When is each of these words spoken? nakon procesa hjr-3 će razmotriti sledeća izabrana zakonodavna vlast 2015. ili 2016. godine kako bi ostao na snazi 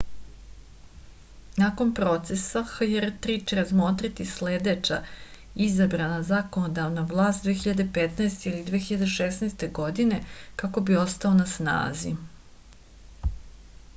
nakon 1.63 1.89
procesa 1.99 2.63
hjr-3 2.69 3.35
će 3.51 3.59
razmotriti 3.59 4.25
sledeća 4.29 4.97
izabrana 5.67 6.23
zakonodavna 6.31 7.03
vlast 7.11 7.45
2015. 7.49 8.47
ili 8.53 8.63
2016. 8.71 9.67
godine 9.81 10.21
kako 10.63 10.85
bi 10.89 10.99
ostao 11.05 11.37
na 11.43 11.47
snazi 11.55 12.15